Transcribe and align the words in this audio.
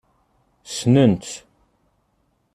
Ssnent-t. 0.69 1.29